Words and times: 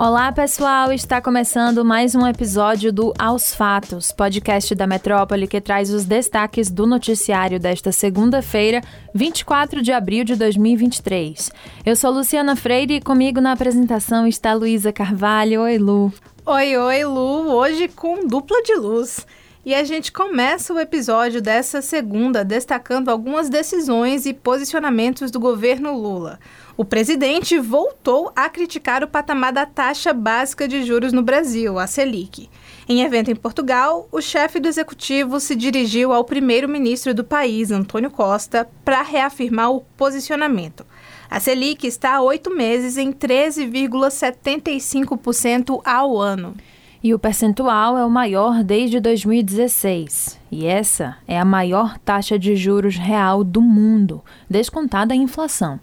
Olá, 0.00 0.30
pessoal! 0.30 0.92
Está 0.92 1.20
começando 1.20 1.84
mais 1.84 2.14
um 2.14 2.24
episódio 2.24 2.92
do 2.92 3.12
Aos 3.18 3.52
Fatos, 3.52 4.12
podcast 4.12 4.72
da 4.72 4.86
Metrópole 4.86 5.48
que 5.48 5.60
traz 5.60 5.92
os 5.92 6.04
destaques 6.04 6.70
do 6.70 6.86
noticiário 6.86 7.58
desta 7.58 7.90
segunda-feira, 7.90 8.80
24 9.12 9.82
de 9.82 9.90
abril 9.90 10.22
de 10.22 10.36
2023. 10.36 11.50
Eu 11.84 11.96
sou 11.96 12.12
Luciana 12.12 12.54
Freire 12.54 12.94
e 12.94 13.00
comigo 13.00 13.40
na 13.40 13.50
apresentação 13.50 14.24
está 14.24 14.54
Luísa 14.54 14.92
Carvalho. 14.92 15.62
Oi, 15.62 15.78
Lu. 15.78 16.12
Oi, 16.46 16.76
oi, 16.76 17.04
Lu. 17.04 17.50
Hoje 17.50 17.88
com 17.88 18.24
dupla 18.24 18.62
de 18.62 18.76
luz. 18.76 19.26
E 19.66 19.74
a 19.74 19.82
gente 19.82 20.12
começa 20.12 20.72
o 20.72 20.78
episódio 20.78 21.42
dessa 21.42 21.82
segunda 21.82 22.44
destacando 22.44 23.08
algumas 23.08 23.50
decisões 23.50 24.24
e 24.24 24.32
posicionamentos 24.32 25.30
do 25.32 25.40
governo 25.40 25.92
Lula. 25.94 26.38
O 26.78 26.84
presidente 26.84 27.58
voltou 27.58 28.30
a 28.36 28.48
criticar 28.48 29.02
o 29.02 29.08
patamar 29.08 29.52
da 29.52 29.66
taxa 29.66 30.12
básica 30.12 30.68
de 30.68 30.84
juros 30.84 31.12
no 31.12 31.24
Brasil, 31.24 31.76
a 31.76 31.88
Selic. 31.88 32.48
Em 32.88 33.02
evento 33.02 33.32
em 33.32 33.34
Portugal, 33.34 34.06
o 34.12 34.20
chefe 34.20 34.60
do 34.60 34.68
executivo 34.68 35.40
se 35.40 35.56
dirigiu 35.56 36.12
ao 36.12 36.22
primeiro-ministro 36.22 37.12
do 37.12 37.24
país, 37.24 37.72
Antônio 37.72 38.12
Costa, 38.12 38.70
para 38.84 39.02
reafirmar 39.02 39.72
o 39.72 39.80
posicionamento. 39.96 40.86
A 41.28 41.40
Selic 41.40 41.84
está 41.84 42.14
há 42.14 42.22
oito 42.22 42.54
meses 42.54 42.96
em 42.96 43.12
13,75% 43.12 45.80
ao 45.84 46.16
ano 46.16 46.54
e 47.02 47.12
o 47.12 47.18
percentual 47.18 47.98
é 47.98 48.04
o 48.04 48.10
maior 48.10 48.62
desde 48.62 49.00
2016. 49.00 50.38
E 50.50 50.66
essa 50.66 51.16
é 51.26 51.38
a 51.38 51.44
maior 51.44 51.98
taxa 51.98 52.38
de 52.38 52.54
juros 52.54 52.96
real 52.96 53.42
do 53.42 53.60
mundo, 53.60 54.22
descontada 54.48 55.12
a 55.12 55.16
inflação. 55.16 55.80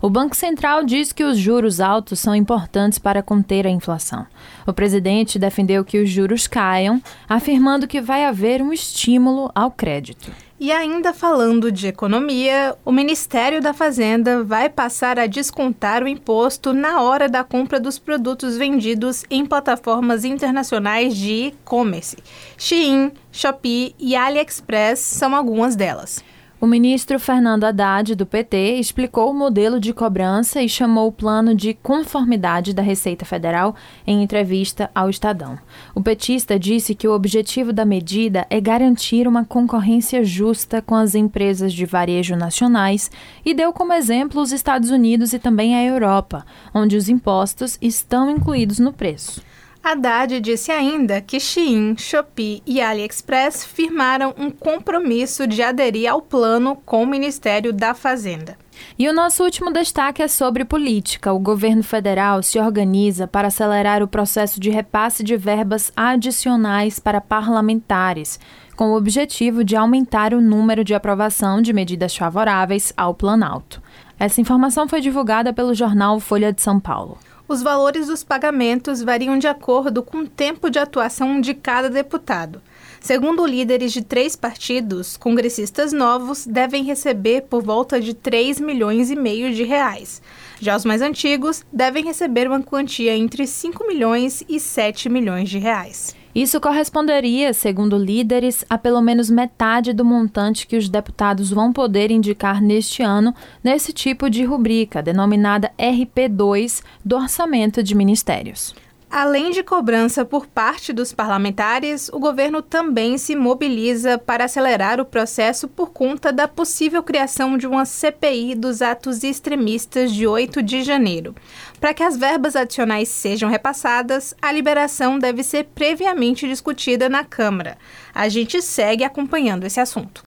O 0.00 0.08
Banco 0.08 0.36
Central 0.36 0.84
diz 0.84 1.12
que 1.12 1.24
os 1.24 1.36
juros 1.36 1.80
altos 1.80 2.20
são 2.20 2.34
importantes 2.34 2.98
para 2.98 3.22
conter 3.22 3.66
a 3.66 3.70
inflação. 3.70 4.26
O 4.66 4.72
presidente 4.72 5.38
defendeu 5.38 5.84
que 5.84 6.00
os 6.00 6.08
juros 6.08 6.46
caiam, 6.46 7.02
afirmando 7.28 7.88
que 7.88 8.00
vai 8.00 8.24
haver 8.24 8.62
um 8.62 8.72
estímulo 8.72 9.50
ao 9.54 9.70
crédito. 9.70 10.30
E 10.60 10.72
ainda 10.72 11.12
falando 11.12 11.70
de 11.70 11.86
economia, 11.86 12.76
o 12.84 12.90
Ministério 12.90 13.60
da 13.60 13.72
Fazenda 13.72 14.42
vai 14.42 14.68
passar 14.68 15.18
a 15.18 15.26
descontar 15.26 16.02
o 16.02 16.08
imposto 16.08 16.72
na 16.72 17.00
hora 17.00 17.28
da 17.28 17.44
compra 17.44 17.78
dos 17.78 17.96
produtos 17.96 18.56
vendidos 18.56 19.24
em 19.30 19.46
plataformas 19.46 20.24
internacionais 20.24 21.16
de 21.16 21.48
e-commerce. 21.48 22.16
Shein, 22.56 23.12
Shopee 23.30 23.94
e 24.00 24.16
AliExpress 24.16 24.98
são 24.98 25.34
algumas 25.34 25.76
delas. 25.76 26.24
O 26.60 26.66
ministro 26.66 27.20
Fernando 27.20 27.62
Haddad, 27.62 28.16
do 28.16 28.26
PT, 28.26 28.80
explicou 28.80 29.30
o 29.30 29.34
modelo 29.34 29.78
de 29.78 29.92
cobrança 29.92 30.60
e 30.60 30.68
chamou 30.68 31.06
o 31.06 31.12
plano 31.12 31.54
de 31.54 31.72
conformidade 31.72 32.74
da 32.74 32.82
Receita 32.82 33.24
Federal 33.24 33.76
em 34.04 34.24
entrevista 34.24 34.90
ao 34.92 35.08
Estadão. 35.08 35.56
O 35.94 36.02
petista 36.02 36.58
disse 36.58 36.96
que 36.96 37.06
o 37.06 37.14
objetivo 37.14 37.72
da 37.72 37.84
medida 37.84 38.44
é 38.50 38.60
garantir 38.60 39.28
uma 39.28 39.44
concorrência 39.44 40.24
justa 40.24 40.82
com 40.82 40.96
as 40.96 41.14
empresas 41.14 41.72
de 41.72 41.86
varejo 41.86 42.34
nacionais 42.34 43.08
e 43.44 43.54
deu 43.54 43.72
como 43.72 43.92
exemplo 43.92 44.42
os 44.42 44.50
Estados 44.50 44.90
Unidos 44.90 45.32
e 45.32 45.38
também 45.38 45.76
a 45.76 45.84
Europa, 45.84 46.44
onde 46.74 46.96
os 46.96 47.08
impostos 47.08 47.78
estão 47.80 48.28
incluídos 48.28 48.80
no 48.80 48.92
preço. 48.92 49.40
Haddad 49.82 50.40
disse 50.40 50.70
ainda 50.70 51.20
que 51.20 51.40
Shein, 51.40 51.96
Shopee 51.96 52.62
e 52.66 52.80
AliExpress 52.80 53.64
firmaram 53.64 54.34
um 54.36 54.50
compromisso 54.50 55.46
de 55.46 55.62
aderir 55.62 56.10
ao 56.10 56.20
plano 56.20 56.76
com 56.84 57.02
o 57.02 57.06
Ministério 57.06 57.72
da 57.72 57.94
Fazenda. 57.94 58.56
E 58.98 59.08
o 59.08 59.12
nosso 59.12 59.42
último 59.42 59.72
destaque 59.72 60.22
é 60.22 60.28
sobre 60.28 60.64
política. 60.64 61.32
O 61.32 61.38
governo 61.38 61.82
federal 61.82 62.42
se 62.42 62.58
organiza 62.58 63.26
para 63.26 63.48
acelerar 63.48 64.02
o 64.02 64.08
processo 64.08 64.60
de 64.60 64.70
repasse 64.70 65.22
de 65.24 65.36
verbas 65.36 65.92
adicionais 65.96 66.98
para 66.98 67.20
parlamentares, 67.20 68.38
com 68.76 68.90
o 68.90 68.96
objetivo 68.96 69.64
de 69.64 69.74
aumentar 69.74 70.34
o 70.34 70.40
número 70.40 70.84
de 70.84 70.94
aprovação 70.94 71.60
de 71.60 71.72
medidas 71.72 72.16
favoráveis 72.16 72.92
ao 72.96 73.14
Planalto. 73.14 73.82
Essa 74.18 74.40
informação 74.40 74.88
foi 74.88 75.00
divulgada 75.00 75.52
pelo 75.52 75.74
jornal 75.74 76.18
Folha 76.18 76.52
de 76.52 76.60
São 76.60 76.80
Paulo. 76.80 77.18
Os 77.48 77.62
valores 77.62 78.08
dos 78.08 78.22
pagamentos 78.22 79.02
variam 79.02 79.38
de 79.38 79.48
acordo 79.48 80.02
com 80.02 80.18
o 80.18 80.28
tempo 80.28 80.68
de 80.68 80.78
atuação 80.78 81.40
de 81.40 81.54
cada 81.54 81.88
deputado. 81.88 82.60
Segundo 83.00 83.46
líderes 83.46 83.90
de 83.90 84.02
três 84.02 84.36
partidos, 84.36 85.16
congressistas 85.16 85.90
novos 85.90 86.46
devem 86.46 86.84
receber 86.84 87.44
por 87.48 87.62
volta 87.62 87.98
de 87.98 88.12
3 88.12 88.60
milhões 88.60 89.10
e 89.10 89.16
meio 89.16 89.54
de 89.54 89.64
reais. 89.64 90.20
Já 90.60 90.76
os 90.76 90.84
mais 90.84 91.00
antigos 91.00 91.64
devem 91.72 92.04
receber 92.04 92.46
uma 92.46 92.60
quantia 92.60 93.16
entre 93.16 93.46
5 93.46 93.86
milhões 93.86 94.44
e 94.46 94.60
7 94.60 95.08
milhões 95.08 95.48
de 95.48 95.56
reais. 95.58 96.17
Isso 96.34 96.60
corresponderia, 96.60 97.52
segundo 97.52 97.96
líderes, 97.96 98.64
a 98.68 98.76
pelo 98.76 99.00
menos 99.00 99.30
metade 99.30 99.92
do 99.92 100.04
montante 100.04 100.66
que 100.66 100.76
os 100.76 100.88
deputados 100.88 101.50
vão 101.50 101.72
poder 101.72 102.10
indicar 102.10 102.62
neste 102.62 103.02
ano 103.02 103.34
nesse 103.64 103.92
tipo 103.92 104.28
de 104.28 104.44
rubrica, 104.44 105.02
denominada 105.02 105.72
RP2 105.78 106.82
do 107.04 107.16
Orçamento 107.16 107.82
de 107.82 107.94
Ministérios. 107.94 108.74
Além 109.10 109.50
de 109.50 109.62
cobrança 109.62 110.22
por 110.22 110.46
parte 110.46 110.92
dos 110.92 111.12
parlamentares, 111.12 112.10
o 112.12 112.18
governo 112.18 112.60
também 112.60 113.16
se 113.16 113.34
mobiliza 113.34 114.18
para 114.18 114.44
acelerar 114.44 115.00
o 115.00 115.04
processo 115.04 115.66
por 115.66 115.90
conta 115.90 116.30
da 116.30 116.46
possível 116.46 117.02
criação 117.02 117.56
de 117.56 117.66
uma 117.66 117.86
CPI 117.86 118.54
dos 118.54 118.82
atos 118.82 119.24
extremistas 119.24 120.12
de 120.12 120.26
8 120.26 120.62
de 120.62 120.82
janeiro. 120.82 121.34
Para 121.80 121.94
que 121.94 122.02
as 122.02 122.18
verbas 122.18 122.54
adicionais 122.54 123.08
sejam 123.08 123.48
repassadas, 123.48 124.34
a 124.42 124.52
liberação 124.52 125.18
deve 125.18 125.42
ser 125.42 125.64
previamente 125.74 126.46
discutida 126.46 127.08
na 127.08 127.24
Câmara. 127.24 127.78
A 128.14 128.28
gente 128.28 128.60
segue 128.60 129.04
acompanhando 129.04 129.64
esse 129.64 129.80
assunto. 129.80 130.22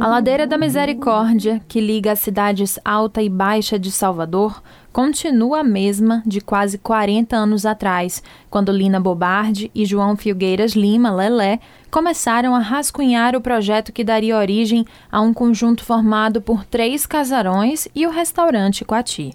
A 0.00 0.08
Ladeira 0.08 0.48
da 0.48 0.58
Misericórdia, 0.58 1.60
que 1.68 1.80
liga 1.80 2.10
as 2.10 2.18
cidades 2.18 2.76
Alta 2.84 3.22
e 3.22 3.28
Baixa 3.28 3.78
de 3.78 3.92
Salvador, 3.92 4.60
continua 4.92 5.60
a 5.60 5.64
mesma 5.64 6.22
de 6.26 6.40
quase 6.40 6.76
40 6.76 7.34
anos 7.34 7.64
atrás, 7.64 8.22
quando 8.50 8.70
Lina 8.70 9.00
Bobardi 9.00 9.70
e 9.74 9.86
João 9.86 10.16
Filgueiras 10.16 10.72
Lima, 10.72 11.10
Lelé, 11.10 11.58
começaram 11.90 12.54
a 12.54 12.58
rascunhar 12.58 13.34
o 13.34 13.40
projeto 13.40 13.92
que 13.92 14.04
daria 14.04 14.36
origem 14.36 14.84
a 15.10 15.20
um 15.20 15.32
conjunto 15.32 15.82
formado 15.82 16.42
por 16.42 16.64
três 16.64 17.06
casarões 17.06 17.88
e 17.94 18.06
o 18.06 18.10
restaurante 18.10 18.84
Coati. 18.84 19.32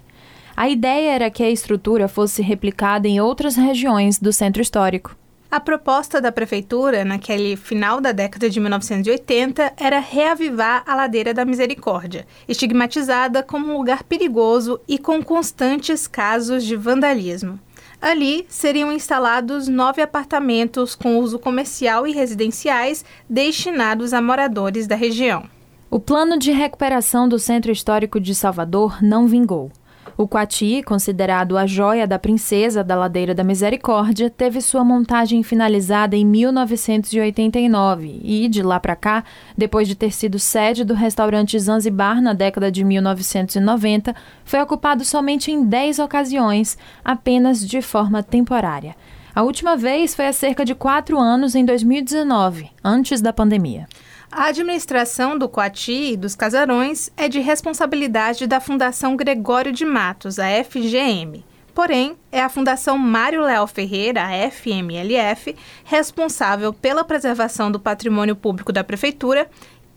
A 0.56 0.68
ideia 0.68 1.12
era 1.12 1.30
que 1.30 1.42
a 1.42 1.50
estrutura 1.50 2.08
fosse 2.08 2.42
replicada 2.42 3.08
em 3.08 3.20
outras 3.20 3.56
regiões 3.56 4.18
do 4.18 4.32
centro 4.32 4.62
histórico. 4.62 5.16
A 5.50 5.58
proposta 5.58 6.20
da 6.20 6.30
prefeitura, 6.30 7.06
naquele 7.06 7.56
final 7.56 8.02
da 8.02 8.12
década 8.12 8.50
de 8.50 8.60
1980, 8.60 9.72
era 9.78 9.98
reavivar 9.98 10.82
a 10.86 10.94
Ladeira 10.94 11.32
da 11.32 11.42
Misericórdia, 11.42 12.26
estigmatizada 12.46 13.42
como 13.42 13.72
um 13.72 13.78
lugar 13.78 14.02
perigoso 14.02 14.78
e 14.86 14.98
com 14.98 15.22
constantes 15.22 16.06
casos 16.06 16.64
de 16.64 16.76
vandalismo. 16.76 17.58
Ali 18.00 18.44
seriam 18.46 18.92
instalados 18.92 19.68
nove 19.68 20.02
apartamentos 20.02 20.94
com 20.94 21.18
uso 21.18 21.38
comercial 21.38 22.06
e 22.06 22.12
residenciais 22.12 23.02
destinados 23.26 24.12
a 24.12 24.20
moradores 24.20 24.86
da 24.86 24.96
região. 24.96 25.48
O 25.90 25.98
plano 25.98 26.38
de 26.38 26.52
recuperação 26.52 27.26
do 27.26 27.38
Centro 27.38 27.72
Histórico 27.72 28.20
de 28.20 28.34
Salvador 28.34 29.02
não 29.02 29.26
vingou. 29.26 29.72
O 30.18 30.26
Quati, 30.26 30.82
considerado 30.82 31.56
a 31.56 31.64
joia 31.64 32.04
da 32.04 32.18
princesa 32.18 32.82
da 32.82 32.96
Ladeira 32.96 33.32
da 33.36 33.44
Misericórdia, 33.44 34.28
teve 34.28 34.60
sua 34.60 34.84
montagem 34.84 35.44
finalizada 35.44 36.16
em 36.16 36.26
1989 36.26 38.18
e, 38.20 38.48
de 38.48 38.60
lá 38.60 38.80
para 38.80 38.96
cá, 38.96 39.22
depois 39.56 39.86
de 39.86 39.94
ter 39.94 40.12
sido 40.12 40.36
sede 40.36 40.82
do 40.82 40.92
restaurante 40.92 41.56
Zanzibar 41.56 42.20
na 42.20 42.32
década 42.32 42.68
de 42.68 42.82
1990, 42.82 44.12
foi 44.44 44.60
ocupado 44.60 45.04
somente 45.04 45.52
em 45.52 45.64
10 45.64 46.00
ocasiões, 46.00 46.76
apenas 47.04 47.64
de 47.64 47.80
forma 47.80 48.20
temporária. 48.20 48.96
A 49.32 49.44
última 49.44 49.76
vez 49.76 50.16
foi 50.16 50.26
há 50.26 50.32
cerca 50.32 50.64
de 50.64 50.74
quatro 50.74 51.16
anos, 51.16 51.54
em 51.54 51.64
2019, 51.64 52.68
antes 52.82 53.20
da 53.20 53.32
pandemia. 53.32 53.86
A 54.30 54.48
administração 54.48 55.38
do 55.38 55.48
Coati 55.48 56.12
e 56.12 56.16
dos 56.16 56.36
casarões 56.36 57.10
é 57.16 57.28
de 57.28 57.40
responsabilidade 57.40 58.46
da 58.46 58.60
Fundação 58.60 59.16
Gregório 59.16 59.72
de 59.72 59.86
Matos, 59.86 60.38
a 60.38 60.46
FGM. 60.62 61.42
Porém, 61.74 62.14
é 62.30 62.42
a 62.42 62.48
Fundação 62.50 62.98
Mário 62.98 63.40
Léo 63.40 63.66
Ferreira, 63.66 64.22
a 64.24 64.50
FMLF, 64.50 65.56
responsável 65.82 66.74
pela 66.74 67.04
preservação 67.04 67.72
do 67.72 67.80
patrimônio 67.80 68.36
público 68.36 68.70
da 68.70 68.84
Prefeitura, 68.84 69.48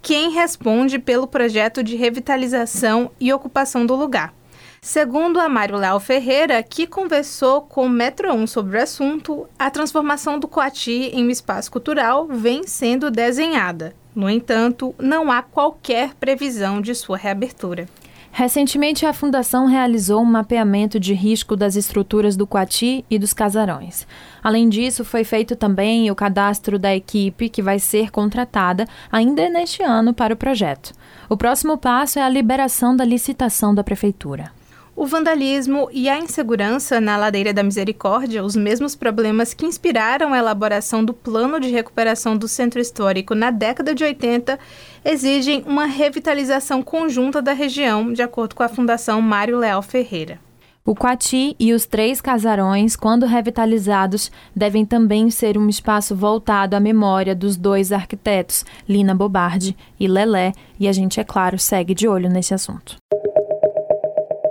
quem 0.02 0.32
responde 0.32 0.98
pelo 0.98 1.28
projeto 1.28 1.84
de 1.84 1.98
revitalização 1.98 3.12
e 3.20 3.34
ocupação 3.34 3.86
do 3.86 3.96
lugar. 3.96 4.34
Segundo 4.84 5.40
a 5.40 5.48
Mário 5.48 5.78
Léo 5.78 6.00
Ferreira, 6.00 6.64
que 6.64 6.88
conversou 6.88 7.62
com 7.62 7.86
o 7.86 7.90
Metro 7.90 8.34
1 8.34 8.48
sobre 8.48 8.80
o 8.80 8.82
assunto, 8.82 9.48
a 9.58 9.70
transformação 9.70 10.40
do 10.40 10.48
Coati 10.48 11.12
em 11.14 11.24
um 11.24 11.30
espaço 11.30 11.72
cultural 11.72 12.26
vem 12.26 12.66
sendo 12.66 13.12
desenhada. 13.12 13.94
No 14.16 14.28
entanto, 14.28 14.96
não 14.98 15.32
há 15.32 15.44
qualquer 15.44 16.16
previsão 16.16 16.82
de 16.82 16.96
sua 16.96 17.16
reabertura. 17.16 17.88
Recentemente, 18.32 19.06
a 19.06 19.14
Fundação 19.14 19.68
realizou 19.68 20.20
um 20.20 20.26
mapeamento 20.26 21.00
de 21.00 21.14
risco 21.14 21.56
das 21.56 21.76
estruturas 21.76 22.36
do 22.36 22.48
Coati 22.48 23.06
e 23.08 23.20
dos 23.20 23.34
casarões. 23.34 24.08
Além 24.42 24.68
disso, 24.68 25.06
foi 25.06 25.24
feito 25.24 25.56
também 25.56 26.10
o 26.10 26.16
cadastro 26.16 26.80
da 26.80 26.96
equipe 26.96 27.50
que 27.50 27.62
vai 27.62 27.78
ser 27.78 28.10
contratada 28.10 28.88
ainda 29.12 29.48
neste 29.48 29.84
ano 29.84 30.12
para 30.12 30.34
o 30.34 30.38
projeto. 30.38 30.92
O 31.30 31.38
próximo 31.38 31.78
passo 31.78 32.18
é 32.18 32.24
a 32.24 32.30
liberação 32.30 32.96
da 32.96 33.06
licitação 33.06 33.76
da 33.76 33.84
Prefeitura. 33.84 34.60
O 34.94 35.06
vandalismo 35.06 35.90
e 35.92 36.10
a 36.10 36.20
insegurança 36.20 37.00
na 37.00 37.16
Ladeira 37.16 37.54
da 37.54 37.64
Misericórdia, 37.64 38.44
os 38.44 38.58
mesmos 38.58 38.94
problemas 38.94 39.54
que 39.54 39.66
inspiraram 39.66 40.34
a 40.34 40.38
elaboração 40.38 41.04
do 41.04 41.14
plano 41.14 41.62
de 41.62 41.70
recuperação 41.70 42.36
do 42.36 42.48
centro 42.48 42.80
histórico 42.80 43.34
na 43.34 43.52
década 43.52 43.96
de 43.96 44.04
80, 44.04 44.60
exigem 45.04 45.64
uma 45.66 45.86
revitalização 45.86 46.84
conjunta 46.84 47.42
da 47.42 47.54
região, 47.54 48.12
de 48.12 48.22
acordo 48.22 48.54
com 48.54 48.64
a 48.64 48.70
Fundação 48.70 49.22
Mário 49.22 49.58
Leal 49.58 49.82
Ferreira. 49.82 50.40
O 50.84 50.94
Quati 50.94 51.56
e 51.60 51.74
os 51.74 51.86
três 51.86 52.20
casarões, 52.20 52.96
quando 52.96 53.26
revitalizados, 53.26 54.32
devem 54.54 54.86
também 54.86 55.30
ser 55.30 55.58
um 55.58 55.70
espaço 55.70 56.16
voltado 56.16 56.76
à 56.76 56.80
memória 56.80 57.34
dos 57.34 57.56
dois 57.56 57.92
arquitetos, 57.92 58.66
Lina 58.90 59.16
Bobardi 59.16 59.78
e 60.00 60.08
Lelé, 60.08 60.52
e 60.80 60.88
a 60.88 60.92
gente, 60.92 61.20
é 61.20 61.24
claro, 61.24 61.58
segue 61.58 61.94
de 61.94 62.08
olho 62.08 62.30
nesse 62.30 62.54
assunto 62.54 62.98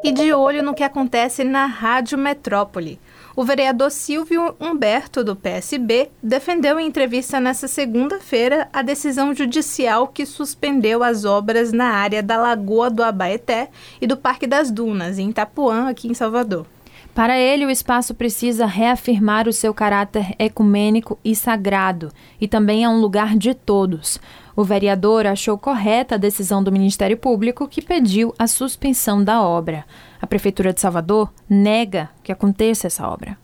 e 0.03 0.13
de 0.13 0.33
olho 0.33 0.63
no 0.63 0.75
que 0.75 0.83
acontece 0.83 1.45
na 1.45 1.67
Rádio 1.67 2.17
Metrópole. 2.17 2.99
O 3.37 3.45
vereador 3.45 3.91
Silvio 3.91 4.55
Humberto, 4.61 5.23
do 5.23 5.37
PSB, 5.37 6.11
defendeu 6.23 6.81
em 6.81 6.87
entrevista 6.87 7.39
nesta 7.39 7.69
segunda-feira 7.69 8.69
a 8.73 8.83
decisão 8.83 9.35
judicial 9.35 10.09
que 10.09 10.27
suspendeu 10.27 11.03
as 11.03 11.25
obras 11.25 11.73
na 11.73 11.91
área 11.91 12.23
da 12.23 12.37
Lagoa 12.37 12.91
do 12.91 13.03
Abaeté 13.03 13.69
e 14.01 14.07
do 14.07 14.17
Parque 14.17 14.47
das 14.47 14.71
Dunas, 14.71 15.19
em 15.19 15.31
Itapuã, 15.31 15.89
aqui 15.89 16.09
em 16.09 16.15
Salvador. 16.15 16.67
Para 17.15 17.39
ele, 17.39 17.67
o 17.67 17.71
espaço 17.71 18.15
precisa 18.15 18.67
reafirmar 18.67 19.49
o 19.49 19.53
seu 19.53 19.75
caráter 19.75 20.35
ecumênico 20.39 21.19
e 21.25 21.35
sagrado, 21.35 22.13
e 22.41 22.47
também 22.47 22.85
é 22.85 22.89
um 22.89 23.01
lugar 23.01 23.37
de 23.37 23.53
todos. 23.53 24.21
O 24.61 24.63
vereador 24.63 25.27
achou 25.27 25.57
correta 25.57 26.17
a 26.17 26.19
decisão 26.19 26.63
do 26.63 26.71
Ministério 26.71 27.17
Público 27.17 27.67
que 27.67 27.81
pediu 27.81 28.35
a 28.39 28.47
suspensão 28.47 29.25
da 29.25 29.43
obra. 29.43 29.87
A 30.21 30.27
Prefeitura 30.27 30.71
de 30.71 30.83
Salvador 30.83 31.33
nega 31.49 32.11
que 32.23 32.31
aconteça 32.31 32.87
essa 32.87 33.09
obra. 33.09 33.39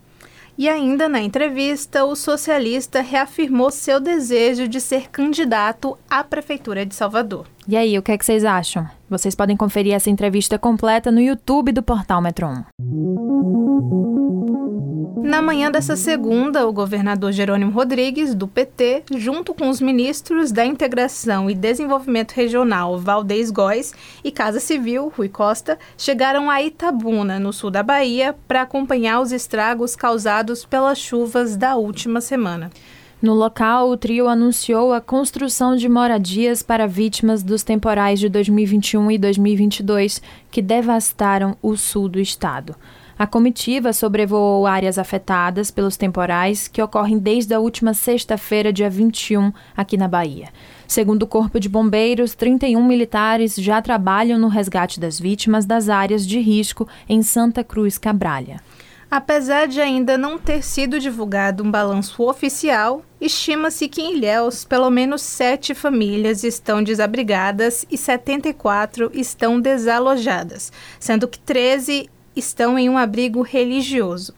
E 0.59 0.69
ainda 0.69 1.09
na 1.09 1.23
entrevista, 1.23 2.05
o 2.05 2.15
socialista 2.15 3.01
reafirmou 3.01 3.71
seu 3.71 3.99
desejo 3.99 4.69
de 4.69 4.79
ser 4.79 5.09
candidato 5.09 5.97
à 6.11 6.23
Prefeitura 6.23 6.85
de 6.85 6.95
Salvador. 6.95 7.47
E 7.67 7.79
aí, 7.79 7.99
o 7.99 8.03
que, 8.03 8.13
é 8.13 8.19
que 8.19 8.27
vocês 8.27 8.45
acham? 8.45 8.87
Vocês 9.09 9.35
podem 9.35 9.57
conferir 9.57 9.95
essa 9.95 10.11
entrevista 10.11 10.59
completa 10.59 11.11
no 11.11 11.23
YouTube 11.23 11.73
do 11.73 11.83
Portal 11.83 12.21
Metro 12.21 12.47
1. 12.47 12.65
Na 15.15 15.43
manhã 15.43 15.71
dessa 15.71 15.97
segunda, 15.97 16.67
o 16.67 16.73
governador 16.73 17.33
Jerônimo 17.33 17.71
Rodrigues, 17.71 18.35
do 18.35 18.49
PT, 18.49 19.05
junto 19.17 19.55
com 19.55 19.69
os 19.69 19.81
ministros 19.81 20.51
da 20.51 20.65
Integração 20.65 21.51
e 21.51 21.55
Desenvolvimento 21.55 22.33
Regional, 22.33 22.99
Valdez 22.99 23.51
Góes, 23.51 23.93
e 24.25 24.31
Casa 24.31 24.61
Civil, 24.61 25.13
Rui 25.17 25.29
Costa, 25.29 25.79
chegaram 25.97 26.51
a 26.51 26.63
Itabuna, 26.63 27.39
no 27.39 27.53
sul 27.53 27.71
da 27.71 27.83
Bahia, 27.83 28.35
para 28.49 28.63
acompanhar 28.63 29.21
os 29.21 29.33
estragos 29.33 29.95
causados 29.95 30.65
pelas 30.65 30.99
chuvas 30.99 31.57
da 31.57 31.77
última 31.77 32.21
semana. 32.21 32.71
No 33.21 33.33
local, 33.33 33.89
o 33.89 33.97
trio 33.97 34.29
anunciou 34.29 34.93
a 34.93 35.01
construção 35.01 35.75
de 35.75 35.89
moradias 35.89 36.63
para 36.63 36.87
vítimas 36.87 37.43
dos 37.43 37.63
temporais 37.63 38.21
de 38.21 38.29
2021 38.29 39.11
e 39.11 39.19
2022 39.19 40.21
que 40.51 40.61
devastaram 40.61 41.57
o 41.63 41.77
sul 41.77 42.09
do 42.09 42.21
estado. 42.21 42.77
A 43.19 43.27
comitiva 43.27 43.95
sobrevoou 43.95 44.67
áreas 44.67 44.99
afetadas 44.99 45.71
pelos 45.71 45.97
temporais 45.97 46.69
que 46.69 46.83
ocorrem 46.83 47.19
desde 47.19 47.55
a 47.55 47.59
última 47.59 47.95
sexta-feira, 47.95 48.71
dia 48.71 48.91
21, 48.91 49.55
aqui 49.75 49.97
na 49.97 50.07
Bahia. 50.07 50.49
Segundo 50.87 51.23
o 51.23 51.27
Corpo 51.27 51.59
de 51.59 51.67
Bombeiros, 51.67 52.35
31 52.35 52.85
militares 52.85 53.55
já 53.55 53.81
trabalham 53.81 54.39
no 54.39 54.49
resgate 54.49 55.01
das 55.01 55.19
vítimas 55.19 55.65
das 55.65 55.89
áreas 55.89 56.27
de 56.27 56.39
risco 56.39 56.87
em 57.09 57.23
Santa 57.23 57.65
Cruz 57.65 57.97
Cabralha. 57.97 58.61
Apesar 59.11 59.67
de 59.67 59.81
ainda 59.81 60.19
não 60.19 60.37
ter 60.37 60.63
sido 60.63 60.99
divulgado 60.99 61.63
um 61.63 61.71
balanço 61.71 62.23
oficial, 62.23 63.03
estima-se 63.19 63.89
que 63.89 64.03
em 64.03 64.17
Ilhéus 64.17 64.65
pelo 64.65 64.91
menos 64.91 65.23
sete 65.23 65.75
famílias 65.75 66.45
estão 66.45 66.83
desabrigadas 66.83 67.87
e 67.91 67.97
74 67.97 69.11
estão 69.15 69.59
desalojadas, 69.59 70.71
sendo 70.99 71.29
que 71.29 71.39
13 71.39 72.11
estão 72.37 72.79
em 72.79 72.89
um 72.91 72.99
abrigo 72.99 73.43
religioso. 73.43 74.35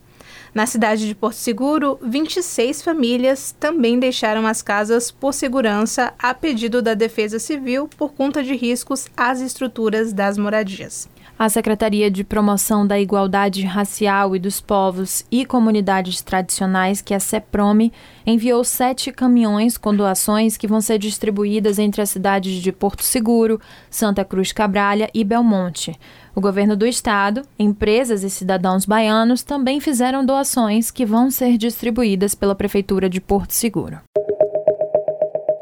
Na 0.55 0.67
cidade 0.67 1.07
de 1.07 1.15
Porto 1.15 1.37
Seguro, 1.37 1.99
26 2.03 2.83
famílias 2.83 3.55
também 3.61 3.99
deixaram 3.99 4.47
as 4.47 4.63
casas 4.63 5.11
por 5.11 5.35
segurança 5.35 6.15
a 6.19 6.33
pedido 6.33 6.81
da 6.81 6.95
Defesa 6.95 7.39
Civil 7.39 7.89
por 7.97 8.13
conta 8.15 8.43
de 8.43 8.57
riscos 8.57 9.07
às 9.17 9.41
estruturas 9.41 10.13
das 10.13 10.39
moradias. 10.39 11.09
A 11.39 11.49
Secretaria 11.49 12.11
de 12.11 12.25
Promoção 12.25 12.85
da 12.85 12.99
Igualdade 12.99 13.63
Racial 13.63 14.35
e 14.35 14.41
dos 14.41 14.61
Povos 14.61 15.25
e 15.31 15.47
Comunidades 15.47 16.21
Tradicionais, 16.21 17.01
que 17.01 17.15
é 17.15 17.17
a 17.17 17.21
CEPROME, 17.21 17.93
enviou 18.27 18.65
sete 18.65 19.13
caminhões 19.13 19.79
com 19.79 19.95
doações 19.95 20.57
que 20.57 20.67
vão 20.67 20.81
ser 20.81 20.99
distribuídas 20.99 21.79
entre 21.79 22.03
as 22.03 22.11
cidades 22.11 22.61
de 22.61 22.73
Porto 22.73 23.05
Seguro, 23.05 23.61
Santa 23.89 24.25
Cruz 24.25 24.51
Cabralha 24.51 25.09
e 25.15 25.23
Belmonte. 25.23 25.97
O 26.35 26.41
governo 26.41 26.77
do 26.77 26.85
estado, 26.85 27.43
empresas 27.57 28.25
e 28.25 28.31
cidadãos 28.31 28.85
baianos 28.85 29.45
também 29.45 29.79
fizeram 29.79 30.27
doações 30.27 30.91
que 30.91 31.07
vão 31.07 31.31
ser 31.31 31.57
distribuídas 31.57 32.35
pela 32.35 32.57
Prefeitura 32.57 33.09
de 33.09 33.21
Porto 33.21 33.53
Seguro. 33.53 34.01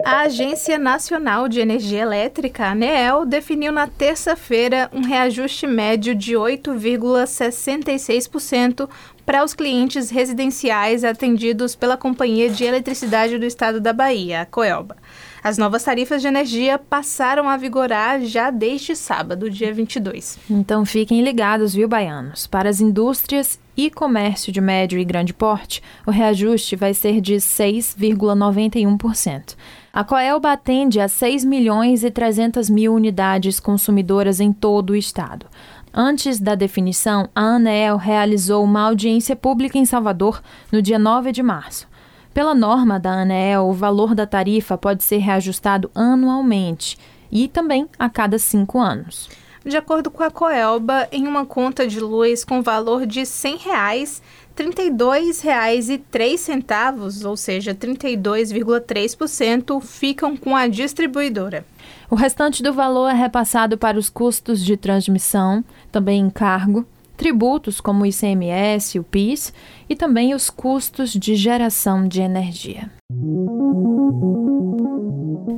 A 0.07 0.21
Agência 0.21 0.79
Nacional 0.79 1.49
de 1.49 1.59
Energia 1.59 2.03
Elétrica, 2.03 2.69
ANEEL, 2.69 3.27
definiu 3.27 3.73
na 3.73 3.89
terça-feira 3.89 4.89
um 4.93 5.01
reajuste 5.01 5.67
médio 5.67 6.15
de 6.15 6.35
8,66% 6.35 8.89
para 9.27 9.43
os 9.43 9.53
clientes 9.53 10.09
residenciais 10.09 11.03
atendidos 11.03 11.75
pela 11.75 11.97
Companhia 11.97 12.49
de 12.49 12.63
Eletricidade 12.63 13.37
do 13.37 13.45
Estado 13.45 13.81
da 13.81 13.93
Bahia, 13.93 14.43
a 14.43 14.47
Coelba. 14.47 14.97
As 15.43 15.59
novas 15.59 15.83
tarifas 15.83 16.23
de 16.23 16.29
energia 16.29 16.79
passaram 16.79 17.49
a 17.49 17.57
vigorar 17.57 18.21
já 18.21 18.53
desde 18.53 18.95
sábado, 18.95 19.51
dia 19.51 19.75
22. 19.75 20.39
Então 20.49 20.87
fiquem 20.87 21.21
ligados, 21.21 21.75
viu, 21.75 21.89
baianos? 21.89 22.47
Para 22.47 22.69
as 22.69 22.81
indústrias 22.81 23.59
e 23.77 23.91
comércio 23.91 24.53
de 24.53 24.61
médio 24.61 25.01
e 25.01 25.05
grande 25.05 25.35
porte, 25.35 25.83
o 26.07 26.13
reajuste 26.13 26.77
vai 26.77 26.95
ser 26.95 27.21
de 27.21 27.35
6,91%. 27.35 29.57
A 29.97 30.05
Coelba 30.05 30.53
atende 30.53 31.01
a 31.01 31.09
6 31.09 31.43
milhões 31.43 32.05
e 32.05 32.11
300 32.11 32.69
mil 32.69 32.93
unidades 32.93 33.59
consumidoras 33.59 34.41
em 34.41 34.53
todo 34.53 34.91
o 34.91 34.95
estado. 34.95 35.47
Antes 35.91 36.39
da 36.39 36.55
definição, 36.55 37.31
a 37.35 37.41
ANEEL 37.41 37.97
realizou 37.97 38.63
uma 38.63 38.83
audiência 38.83 39.35
pública 39.35 39.79
em 39.79 39.87
Salvador 39.87 40.43
no 40.71 40.83
dia 40.83 40.99
9 40.99 41.33
de 41.33 41.43
março. 41.43 41.89
Pela 42.35 42.55
norma 42.55 43.01
da 43.01 43.11
ANEEL, 43.11 43.69
o 43.71 43.73
valor 43.73 44.15
da 44.15 44.27
tarifa 44.27 44.77
pode 44.77 45.03
ser 45.03 45.17
reajustado 45.17 45.91
anualmente 45.95 46.99
e 47.33 47.49
também 47.49 47.89
a 47.99 48.11
cada 48.11 48.39
cinco 48.39 48.79
anos. 48.79 49.31
De 49.67 49.77
acordo 49.77 50.11
com 50.13 50.23
a 50.23 50.31
Coelba, 50.31 51.09
em 51.11 51.27
uma 51.27 51.45
conta 51.45 51.89
de 51.89 51.99
luz 51.99 52.45
com 52.45 52.63
valor 52.63 53.05
de 53.05 53.27
100 53.27 53.57
reais, 53.57 54.23
R$ 54.57 54.65
32,03, 54.65 57.29
ou 57.29 57.37
seja, 57.37 57.75
32,3%, 57.75 59.83
ficam 59.83 60.37
com 60.37 60.55
a 60.55 60.69
distribuidora. 60.69 61.67
O 62.09 62.15
restante 62.15 62.63
do 62.63 62.73
valor 62.73 63.09
é 63.09 63.15
repassado 63.15 63.77
para 63.77 63.99
os 63.99 64.09
custos 64.09 64.65
de 64.65 64.77
transmissão, 64.77 65.65
também 65.91 66.21
encargo, 66.21 66.87
tributos 67.17 67.81
como 67.81 68.05
o 68.05 68.07
ICMS, 68.07 69.01
o 69.01 69.03
PIS 69.03 69.53
e 69.89 69.97
também 69.97 70.33
os 70.33 70.49
custos 70.49 71.11
de 71.11 71.35
geração 71.35 72.07
de 72.07 72.21
energia. 72.21 72.89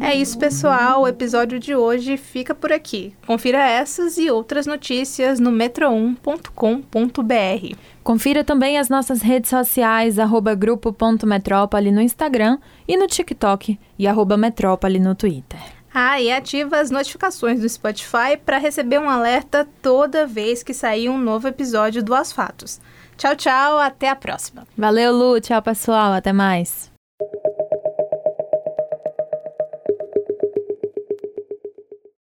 É 0.00 0.14
isso, 0.14 0.38
pessoal. 0.38 1.02
O 1.02 1.09
episódio 1.09 1.59
de 1.59 1.75
hoje 1.75 2.16
fica 2.16 2.54
por 2.54 2.73
aqui. 2.73 3.14
Confira 3.26 3.66
essas 3.66 4.18
e 4.18 4.30
outras 4.30 4.66
notícias 4.66 5.40
no 5.40 5.50
metro1.com.br. 5.50 7.76
Confira 8.02 8.45
também 8.45 8.78
as 8.78 8.88
nossas 8.88 9.23
redes 9.23 9.50
sociais, 9.50 10.18
arroba 10.18 10.54
grupo.metrópole 10.54 11.90
no 11.90 12.00
Instagram 12.00 12.59
e 12.87 12.97
no 12.97 13.07
TikTok 13.07 13.78
e 13.99 14.07
arroba 14.07 14.37
metrópole 14.37 14.99
no 14.99 15.14
Twitter. 15.14 15.61
Ah, 15.92 16.21
e 16.21 16.30
ativa 16.30 16.78
as 16.78 16.90
notificações 16.90 17.61
do 17.61 17.68
Spotify 17.68 18.37
para 18.45 18.59
receber 18.59 18.99
um 18.99 19.09
alerta 19.09 19.66
toda 19.83 20.26
vez 20.26 20.62
que 20.62 20.75
sair 20.75 21.09
um 21.09 21.18
novo 21.18 21.49
episódio 21.49 22.02
do 22.02 22.14
As 22.14 22.30
Fatos. 22.30 22.80
Tchau, 23.16 23.35
tchau, 23.35 23.78
até 23.78 24.09
a 24.09 24.16
próxima. 24.16 24.66
Valeu, 24.76 25.12
Lu. 25.12 25.40
Tchau, 25.40 25.61
pessoal. 25.61 26.12
Até 26.12 26.33
mais. 26.33 26.98